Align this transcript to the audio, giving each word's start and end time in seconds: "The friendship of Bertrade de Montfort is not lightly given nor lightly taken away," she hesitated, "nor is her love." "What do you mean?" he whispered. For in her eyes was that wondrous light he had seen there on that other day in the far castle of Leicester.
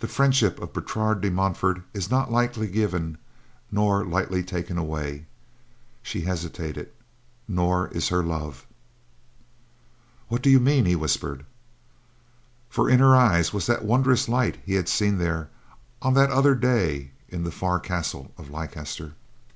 "The 0.00 0.08
friendship 0.08 0.58
of 0.60 0.72
Bertrade 0.72 1.20
de 1.20 1.30
Montfort 1.30 1.82
is 1.94 2.10
not 2.10 2.32
lightly 2.32 2.66
given 2.66 3.18
nor 3.70 4.04
lightly 4.04 4.42
taken 4.42 4.76
away," 4.76 5.26
she 6.02 6.22
hesitated, 6.22 6.90
"nor 7.46 7.86
is 7.90 8.08
her 8.08 8.20
love." 8.20 8.66
"What 10.26 10.42
do 10.42 10.50
you 10.50 10.58
mean?" 10.58 10.86
he 10.86 10.96
whispered. 10.96 11.44
For 12.68 12.90
in 12.90 12.98
her 12.98 13.14
eyes 13.14 13.52
was 13.52 13.66
that 13.66 13.84
wondrous 13.84 14.28
light 14.28 14.60
he 14.66 14.74
had 14.74 14.88
seen 14.88 15.18
there 15.18 15.50
on 16.02 16.14
that 16.14 16.32
other 16.32 16.56
day 16.56 17.12
in 17.28 17.44
the 17.44 17.52
far 17.52 17.78
castle 17.78 18.34
of 18.36 18.50
Leicester. 18.50 19.14